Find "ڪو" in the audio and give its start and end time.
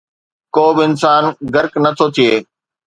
0.55-0.65